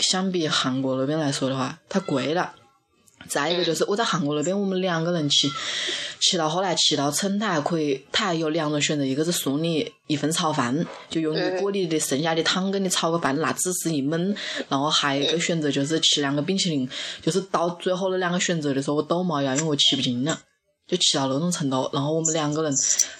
[0.00, 2.54] 相比韩国那边来说的话，它贵了。
[3.28, 5.50] 再一个就是我在韩国那边，我们两个人去，
[6.20, 14.36] 吃到后来吃到撑，他还可以，他还有两种选择，一个是送你一份炒饭，就用你锅里的剩下的汤给你炒个饭，拿芝士一焖，
[14.68, 16.88] 然后还有一个选择就是吃两个冰淇淋，
[17.22, 20.40] 就是到最后那两个选择的时候我都没要，因为我吃不进了，
[20.86, 22.74] 就吃到那种程度，然后我们两个人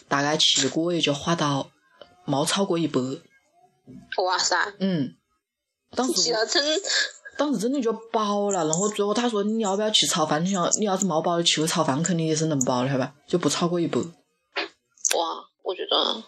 [0.08, 1.68] 大概吃过也就花到
[2.24, 3.00] 没超过一百，
[4.24, 5.14] 哇塞，嗯，
[5.94, 6.62] 当时我吃到撑，
[7.36, 10.44] 当时真的就饱了，然后最后他说你要不要去炒饭？
[10.44, 13.12] 你想你要是没饱，去个炒饭肯定也是能饱的，晓得吧？
[13.26, 13.98] 就不超过一百。
[14.00, 16.22] 哇，我觉得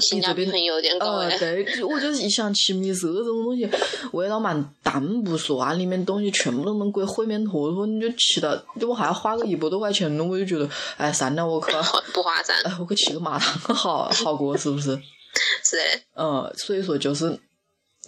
[0.00, 1.38] 性价比很有点高呃，哎。
[1.38, 3.68] 对，我就是一想吃米色这种东西，
[4.12, 8.50] 味道蛮淡不说啊，里面东西全部都能归烩面坨坨，你就吃到，
[8.88, 11.72] 我还要花个一百多块钱呢，我就觉得，哎，算了，我去，
[12.12, 14.90] 不划算，哎，我去吃个麻辣烫 好好过，是不是？
[15.62, 15.82] 是的，
[16.14, 17.38] 嗯，所以说就是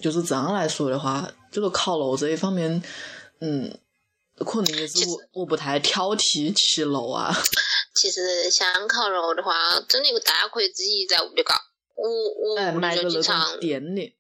[0.01, 2.83] 就是这样来说的话，这个烤肉这一方面，
[3.41, 3.77] 嗯，
[4.37, 7.35] 可能也是我我不太挑剔吃肉啊。
[7.95, 11.55] 其实像烤肉的话，真的大家可以自己在屋里搞。
[11.97, 14.15] 我我哎，屋里买就经常种，店的，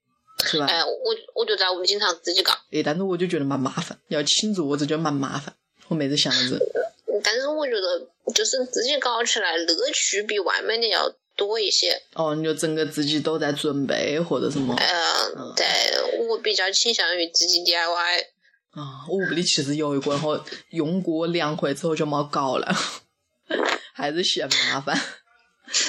[0.44, 0.66] 是吧？
[0.66, 2.52] 哎，我我就在屋里经常自己搞。
[2.72, 5.54] 哎，但是我就觉得蛮麻烦，要请桌子就蛮麻烦。
[5.86, 6.58] 我每次想着，
[7.22, 11.08] 但是我觉得就是自己搞起来乐趣比外面的要
[11.38, 12.02] 多一些。
[12.12, 15.64] 哦，你就整个自己都在准备或者什么嗯，对
[16.28, 18.26] 我比较倾向于自己 DIY。
[18.72, 19.06] 啊。
[19.08, 20.38] 我屋里其实有一个，然后
[20.70, 22.74] 用过两回之后就没搞了，
[23.94, 25.00] 还是嫌麻烦，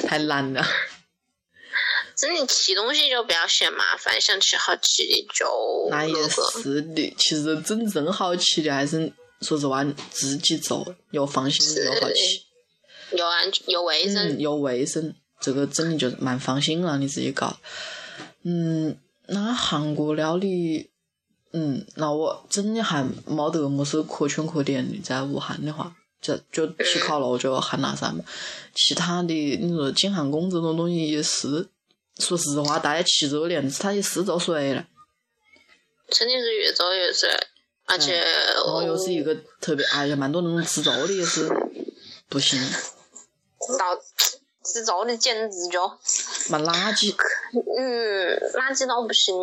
[0.08, 0.64] 太懒了。
[2.16, 6.14] 真的吃东西就不要嫌麻烦，想吃好吃的就那也。
[6.62, 14.16] 是的，其实真正好吃的还是说实话自己做，又放心又好吃，又安又卫生。
[14.36, 17.58] 嗯，又卫生，这个真的就蛮放心了，你自己搞。
[18.43, 18.97] 嗯，
[19.28, 20.89] 那韩国料理，
[21.52, 28.23] 嗯，那我真的还没得么是可圈可点的，在武汉的话，就就吃烤肉就喊那啥嘛，
[28.75, 31.67] 其他的你说景韩宫这种东西也是，
[32.17, 34.86] 说实话，大家吃这个连它也是走水了。
[36.10, 37.30] 真的是越做越水，
[37.86, 41.47] 而且然后又是一个特别，哎呀，蛮多那种吃粥的也是
[42.28, 42.60] 不行，
[43.78, 43.95] 到
[44.63, 45.82] 吃粥的简直就，
[46.50, 47.15] 蛮垃圾。
[47.78, 49.36] 嗯，垃圾到不行。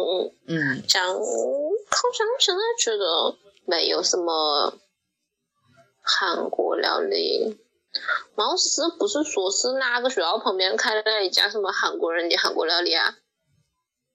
[0.46, 4.74] 嗯，像好像现在觉得没有什么
[6.02, 7.58] 韩国料理。
[8.34, 13.16] 貌似不是说是哪个学校旁边开了一家什么韩国人的韩国料理啊？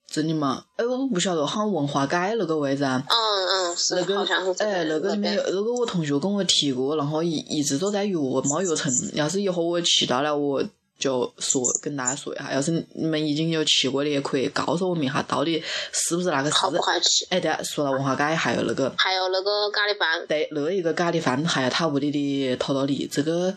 [0.08, 0.66] 真的吗？
[0.76, 3.02] 哎，我不晓得，好像文化街那个位置啊。
[3.10, 8.94] 嗯嗯，是，那个好像是这哎，那个里面有那个我同学跟我提过，然后一一直都在约，没约成。
[9.14, 10.64] 要是以后我去到了，我
[11.02, 12.54] 就说跟大家说一下。
[12.54, 15.62] 要是你们已经有去过的，也可以告诉我们一下，到底
[15.92, 17.26] 是不是那个好是不好吃？
[17.30, 23.54] 哎，对啊，说到文化街，还有那个还有那个咖喱饭，对，那一个咖喱饭，还有他屋里的土豆泥，这个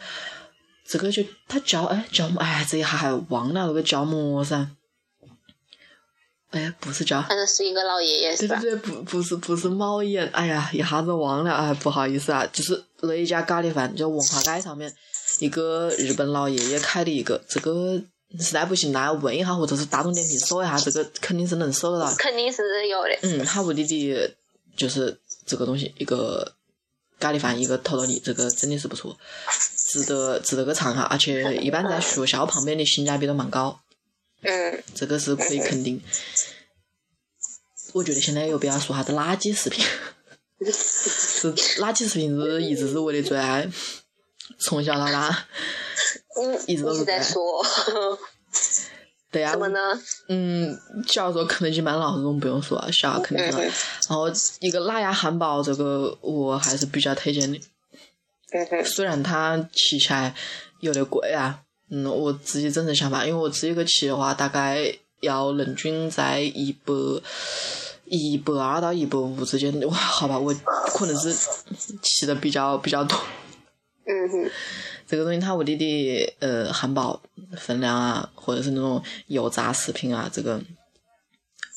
[0.89, 4.67] 这个就他叫哎叫哎，这一下还忘了那个叫么噻？
[6.51, 7.21] 哎，不是叫。
[7.23, 8.57] 反正是一个老爷爷是吧？
[8.61, 14.95] 对对对，不不是不是猫眼，哎呀，一下子忘了，哎，不好意思啊，就是那一家咖喱饭，就文化街上面
[15.39, 18.01] 一个日本老爷爷开的一个，这个
[18.39, 22.15] 实在不行，大家问一下，或者是大众点评搜一下，这个肯定是能搜得到。
[22.15, 23.19] 肯定是有的。
[23.23, 24.35] 嗯，他屋里的
[24.77, 26.55] 就是这个东西，一个
[27.19, 29.17] 咖喱饭，一个土豆泥，这个真的是不错，
[29.77, 33.81] 值得值得去尝哈，而且一般在学校旁边的性价比都蛮高，
[34.43, 36.03] 嗯，这个是可以肯定。
[37.93, 39.85] 我觉得现在有必要说下子垃圾食品，
[40.61, 43.71] 是 垃圾食品是一直是我的最爱，
[44.59, 45.47] 从小到大，
[46.41, 47.43] 嗯， 一直都是在说
[49.31, 49.79] 对呀、什么呢？
[50.29, 50.79] 嗯，
[51.09, 53.69] 假如说肯德基、麦当劳这种不用说啊，小肯定是。
[53.69, 53.73] 嗯
[54.09, 54.31] 然后
[54.61, 57.61] 一个辣鸭汉堡，这个我还是比较推荐的。
[58.85, 60.33] 虽然它吃起来
[60.81, 61.59] 有点贵啊，
[61.91, 66.93] 嗯，我自己真正想法，因为我自己个吃的话，大概要人均在一百
[68.05, 69.73] 一百二到一百五之间。
[69.89, 70.55] 哇，好吧，我
[70.95, 71.35] 可能是
[72.03, 73.19] 吃的比较比较多。
[74.07, 74.51] 嗯哼，
[75.07, 77.21] 这个东西它屋里的呃汉堡
[77.57, 80.61] 分量啊，或者是那种油炸食品啊，这个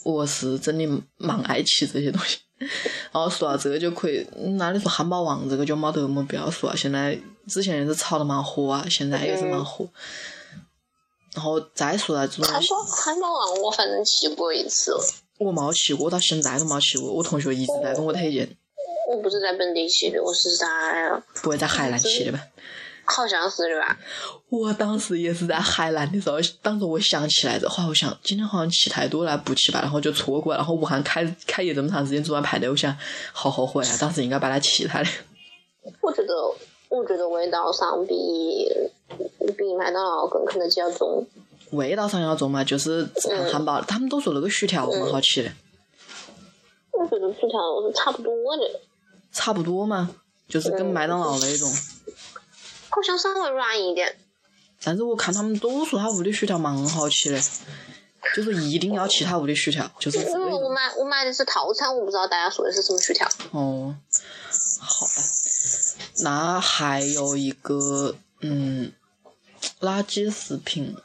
[0.03, 0.85] 我是真的
[1.17, 2.39] 蛮爱吃这些东西。
[3.13, 4.25] 然后说到这个就可以，
[4.57, 9.87] 那你说汉堡王这个就没得么必要说啊，现在之前也是炒的蛮火啊，现在也是蛮火。
[11.35, 14.99] 然后再说到这种汉，堡汉堡王我反正吃过一次了，
[15.37, 17.13] 我没吃过，到现在都没吃过。
[17.13, 18.57] 我同学一直在跟我推荐，
[19.07, 20.67] 我不是在本地吃的，我是在
[21.41, 22.39] 不会在海南吃的吧？
[23.05, 23.97] 好像是的吧？
[24.49, 30.57] 我当时也是在海南的时候，当时我想起来的话，我想今天好像吃太多了，不吃吧，然后就错过了。
[30.57, 32.93] 然后武汉开开业这么长时间，昨晚排队，我想
[33.31, 33.95] 好后悔啊！
[33.97, 35.09] 当时应该把它吃它的。
[36.01, 36.33] 我觉得
[36.89, 38.69] 我觉得味道上比
[39.57, 41.25] 比麦当劳跟肯德基要重。
[41.71, 45.51] 味道上要重嘛，就是看汉堡，他们都说那个薯条蛮好吃的，
[46.91, 48.81] 我觉得薯条是差不多的，
[49.31, 50.09] 差不多嘛，
[50.47, 51.71] 就是跟麦当劳那种。
[52.89, 54.17] 好像稍微软一点。
[54.83, 57.41] 但是我看他们都说他屋里薯条蛮好吃的，
[58.35, 60.67] 就是一定要吃他屋里薯条， 就是因为我。
[60.77, 63.27] 买我买的是套餐，我不知道大家说的是什么薯条。
[63.49, 63.95] 哦，
[64.79, 65.11] 好吧，
[66.19, 68.91] 那还有一个，嗯，
[69.79, 70.95] 垃圾食品，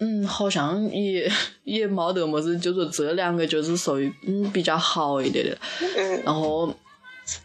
[0.00, 1.32] 嗯，好像也
[1.64, 5.58] 也没得么子，就说这两个就是属于嗯比较好一点的，
[5.96, 6.74] 嗯，然后，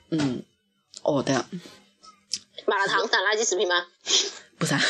[0.10, 0.44] 嗯，
[1.02, 1.46] 哦，对了，
[2.66, 3.86] 麻辣烫算垃圾食品吗？
[4.58, 4.82] 不是啊，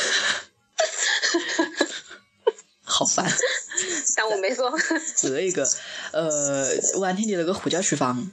[2.84, 3.28] 好烦，
[4.16, 4.72] 但我没说。
[5.16, 5.66] 这一个，
[6.12, 6.68] 呃，
[7.00, 8.30] 完天的那个胡椒厨房，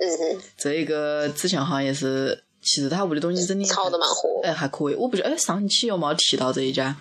[0.00, 4.94] 嗯哼，这一个之前好像也是，其实他屋里东西真的炒的蛮火，哎，还可以。
[4.94, 6.96] 我不知道，哎，上期有没有提到这一家？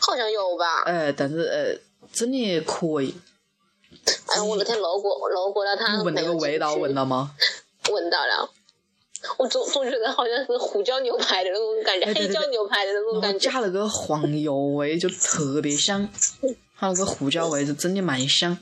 [0.00, 0.82] 好像有吧？
[0.82, 3.14] 哎，但是呃，真的可以。
[4.26, 7.34] 哎，我那天路过路过了他，你闻那个味道，闻到到吗？
[7.92, 8.50] 闻到了。
[9.38, 13.38] 我总总觉得好像是胡椒牛排的那种感觉，哎对对对黑椒牛排的那种感觉。
[13.50, 16.08] 加了个黄油味，就特别香。
[16.78, 18.56] 它那个胡椒味，就真的蛮香。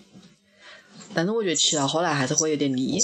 [1.14, 2.98] 但是我觉得吃到后来还是会有点腻。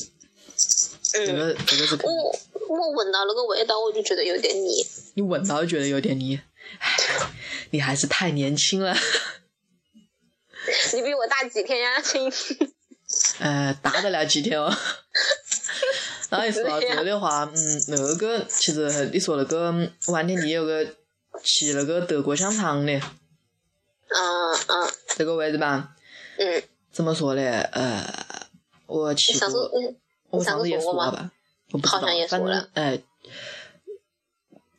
[1.12, 2.12] 这嗯，个这个是我
[2.68, 4.86] 我闻到那个味道，我就觉得有点腻。
[5.14, 6.40] 你闻到就觉得有点腻。
[6.78, 6.96] 唉，
[7.70, 8.96] 你还是太年轻了。
[10.94, 12.32] 你比我大几天呀，亲？
[13.40, 14.72] 呃，大得了几天哦。
[16.30, 19.72] 然后一说到这个的话，嗯，那个其实你说那个
[20.08, 20.86] 万天地有个
[21.44, 23.02] 骑那个德国香肠的嗯。
[24.68, 25.94] 嗯这个位置吧，
[26.38, 26.62] 嗯，
[26.92, 27.42] 怎么说呢？
[27.72, 28.02] 呃，
[28.86, 29.96] 我你骑上次过，嗯，
[30.30, 31.30] 我上次也说了吧？
[31.72, 32.98] 我不知道反正了呃，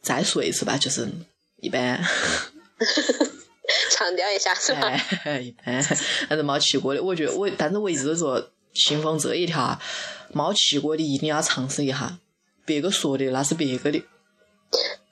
[0.02, 1.08] 再说一次吧，就是
[1.58, 2.02] 一般，
[3.92, 4.88] 强调一下是吧？
[5.26, 5.84] 哎，一般，
[6.28, 9.82] 但是没骑过的，我觉得我，但是我一直都说信奉这一条啊，
[10.34, 12.20] 没骑过的一定要尝试一下，
[12.66, 14.04] 别个说的那是别个的，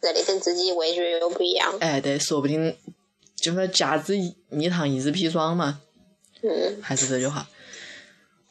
[0.01, 1.77] 这里跟自己味觉又不一样。
[1.79, 2.75] 哎，对，说不定
[3.35, 4.13] 就是甲之
[4.49, 5.81] 蜜糖，乙之砒霜嘛，
[6.41, 6.81] 嗯。
[6.81, 7.47] 还是这句话。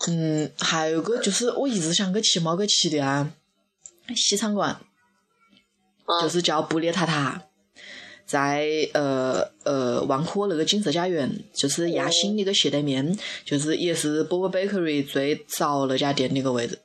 [0.06, 3.32] 嗯，还有个就是我一直想去骑，没去骑的啊，
[4.14, 4.80] 西餐馆，
[6.06, 7.47] 嗯，就是叫布列塔塔，
[8.28, 16.78] 在呃呃万科那个金色家园，就是亚新那个斜对面，就是也是 Bob Bakery 最早那家店那个位置，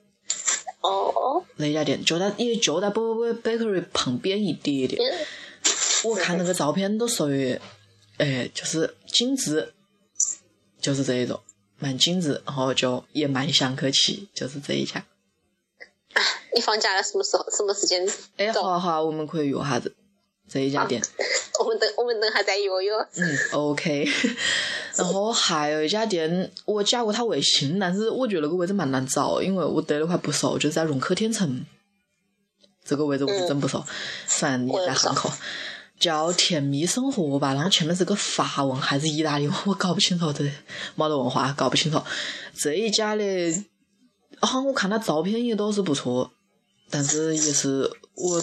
[0.82, 5.02] 哦哦，那家店就在也就在 Bob Bakery 旁边一点点。
[5.02, 5.26] 嗯
[6.04, 7.58] 我看那个照片都属于，
[8.18, 9.72] 哎，就是精致，
[10.82, 11.40] 就是这一种，
[11.80, 15.06] 蛮精致，然后就也蛮想去吃，就是这一家。
[16.54, 17.50] 你放假了什么时候？
[17.50, 18.06] 什么时间？
[18.36, 19.96] 哎，好啊好啊，我们可以约下子
[20.48, 21.02] 这一家店。
[21.60, 22.92] 我们等我们等下再约约。
[23.16, 24.08] 嗯，OK。
[24.98, 31.66] 然后还有一家店，我加过他微信，但是我觉得那个位置蛮难找，因为我对那块不熟，就是在融科天城
[32.84, 33.84] 这个位置我是真不熟，
[34.28, 35.32] 反正也在汉口，
[36.00, 40.44] 叫甜蜜生活吧，然后前面是个法文还是意大利文，我搞不清楚，这
[40.96, 42.02] 没得文化，搞不清楚。
[42.56, 43.24] 这一家的，
[44.42, 46.32] 好像我看他照片也都是不错，
[46.90, 48.42] 但是也是我。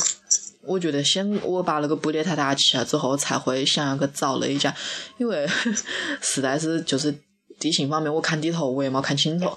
[0.63, 4.75] 我觉得先我把那个布列塔塔骑了之后，才会想要去找那一家，
[5.19, 5.47] 因为
[6.21, 7.15] 实在是就是
[7.59, 9.51] 地形方面，我看地图我也没看清楚，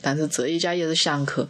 [0.00, 1.46] 但是这一家也是想去。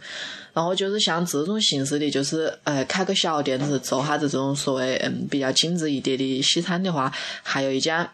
[0.53, 7.09] 然后就是像这种形式的，就是呃开个小店子做下子这种所谓嗯比较精致一点的西餐的话，
[7.41, 8.13] 还有一家，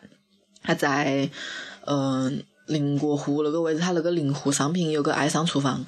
[0.61, 1.28] 它在
[1.86, 5.84] 嗯宁国湖那个位置，它那个宁湖商品有个爱上厨房，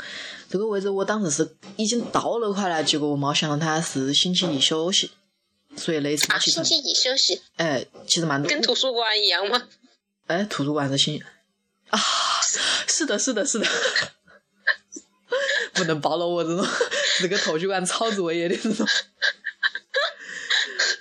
[0.49, 5.11] 这个位置我当时是已经到了快了，结果我没想到它是星期一休息，
[5.77, 9.67] 所以那次啊，星期一休息，哎其实蛮多跟图书馆一样吗？
[10.25, 11.21] 哎，图书馆是星
[11.89, 11.99] 啊，
[12.87, 13.67] 是的，是的，是的，
[15.73, 16.65] 不能暴露我这种
[17.19, 18.87] 这个图书馆抄作业的这种。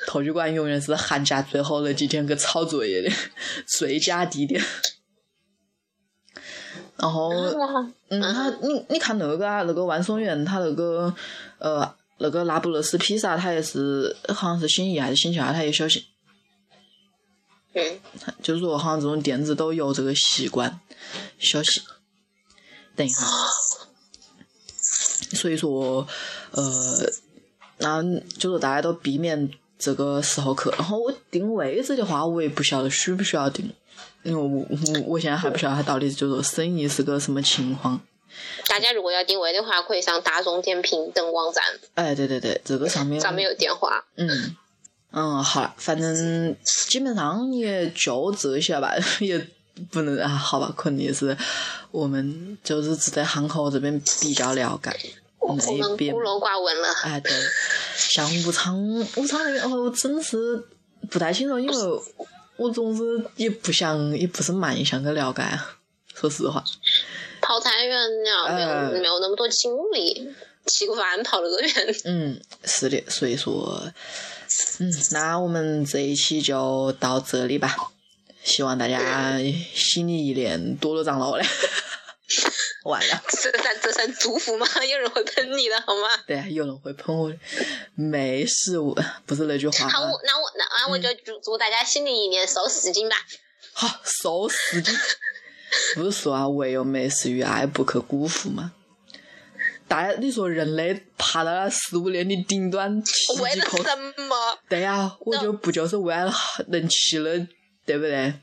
[0.06, 3.10] 图书馆永远是寒假最后那几天去抄作业的
[3.66, 4.62] 最佳地点。
[6.98, 11.14] 然后，哇，嗯，他你你看那个啊，那个万松园，他那个
[11.58, 16.06] 呃那个那不勒斯披萨，他也是好像是星期一还是星期二，他也休息。
[17.74, 18.00] 嗯，
[18.42, 20.80] 就是说，好像这种店子都有这个习惯
[21.38, 21.82] 休息。
[22.96, 23.24] 等一下，
[25.36, 26.04] 所以说，
[26.50, 27.12] 呃，
[27.76, 28.02] 那
[28.36, 30.68] 就说大家都避免这个时候去。
[30.70, 33.72] 然后我定位置的话，我也不晓得需不需要订，
[34.22, 38.00] 因为我我我现在还不晓得他到底就说生意是个什么情况。
[38.68, 41.64] 大家如果要定位的话，可以上大众点评等网站，
[41.94, 44.04] 哎，对对对，这个上面上面有电话。
[44.16, 44.54] 嗯，
[45.12, 46.54] 嗯，好了，反正
[46.88, 49.44] 基本上也就这些吧， 也
[49.90, 51.36] 不能啊，好吧，肯定是
[51.90, 54.90] 我们就是只在汉口这边比较了解
[55.38, 56.28] 我那一边们孤。
[56.28, 56.88] 陋寡闻了。
[57.04, 57.32] 哎，对，
[57.96, 58.78] 像武昌，
[59.16, 60.62] 武昌那边哦，我真是
[61.10, 61.74] 不太清楚，因为
[62.58, 63.02] 我总是
[63.36, 65.78] 也不想，也不是蛮想去了解啊，
[66.14, 66.62] 说实话。
[67.40, 70.28] 跑太远了，没有、哎没有那么多精力，
[70.66, 71.96] 吃个饭跑那个远。
[72.04, 73.80] 嗯，是的，所以说，
[74.80, 77.74] 嗯，那我们这一期就到这里吧。
[78.42, 79.38] 希望大家
[79.74, 81.44] 新的一年多多长肉嘞。
[82.88, 84.66] 完了， 这算这算祝福吗？
[84.90, 86.08] 有人会喷你的好吗？
[86.26, 87.36] 对啊，有人会喷我的，
[87.94, 90.10] 没事，我不是那句话好，吗？
[90.12, 93.16] 我那我那那我就祝祝大家新的一年瘦十斤吧。
[93.72, 94.94] 好，瘦十斤。
[95.94, 98.72] 不是说啊，唯有美食与爱不可辜负吗？
[99.86, 104.58] 大家，你说人类爬到了食物链的顶端，奇为了什么？
[104.68, 106.32] 对呀、我就不就是为了
[106.68, 107.46] 能吃了，
[107.86, 108.34] 对不对？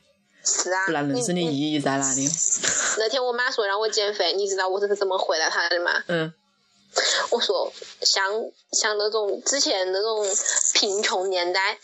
[0.43, 2.27] 是啊，不然人生的意义在哪里？
[2.97, 6.03] 那天我妈说让我减肥，你知道我是怎么回答她的吗？
[6.07, 6.33] 嗯，
[7.31, 7.71] 我说
[8.01, 8.25] 像
[8.71, 10.25] 像那种之前那种
[10.73, 11.77] 贫穷年代，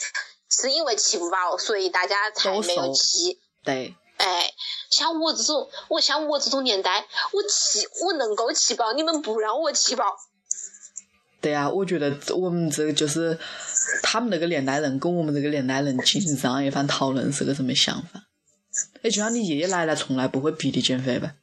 [0.49, 3.37] 是因为吃不饱，所以大家才没有瘦吃。
[3.63, 4.51] 对，哎，
[4.89, 10.05] 像我这种，我像我这种年代，我吃我能够吃饱，你们不让我吃饱，
[11.41, 13.37] 对啊、我觉得我们这个就是
[14.03, 18.21] 他们那个年代人跟我们这个年代人进行这样一番讨论是个什么想法？
[19.01, 21.33] 哎，就像你爷爷奶奶从来不会逼你减肥吧？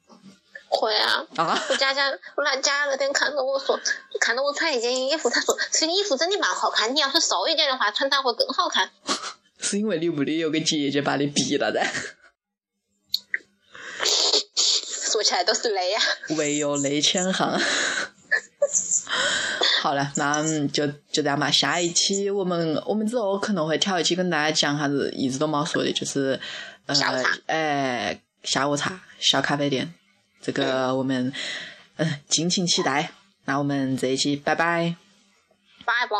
[0.67, 1.25] 会啊。
[1.35, 1.65] 啊？
[1.69, 3.79] 我家家我那家那天看到我说，
[4.19, 8.89] 看到我穿一件衣服，他说这件衣服真的蛮好看，你要是瘦一点的话，穿它会更好看。
[9.59, 11.85] 是因为你屋里有个姐姐把你逼了的？
[15.11, 16.01] 说起来都是泪啊。
[16.37, 17.59] 唯有泪千行。
[19.79, 21.49] 好了，那就就这样吧。
[21.49, 26.39] 下一期我们我们之后可能会挑一期跟大家讲啥子，一直都冇说的，就是
[26.85, 29.93] 呃，哎，下午茶小咖啡店，
[30.41, 31.31] 这个我们
[31.97, 33.11] 嗯，敬请期待。
[33.45, 34.95] 那我们这一期拜拜，
[35.85, 36.17] 拜拜。